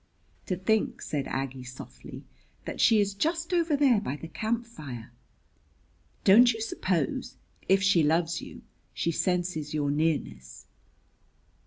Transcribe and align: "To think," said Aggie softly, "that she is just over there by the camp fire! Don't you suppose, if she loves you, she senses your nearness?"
"To 0.47 0.55
think," 0.55 0.99
said 1.03 1.27
Aggie 1.27 1.63
softly, 1.63 2.23
"that 2.65 2.81
she 2.81 2.99
is 2.99 3.13
just 3.13 3.53
over 3.53 3.77
there 3.77 4.01
by 4.01 4.15
the 4.15 4.27
camp 4.27 4.65
fire! 4.65 5.11
Don't 6.23 6.51
you 6.53 6.59
suppose, 6.59 7.35
if 7.69 7.83
she 7.83 8.01
loves 8.01 8.41
you, 8.41 8.63
she 8.95 9.11
senses 9.11 9.75
your 9.75 9.91
nearness?" 9.91 10.65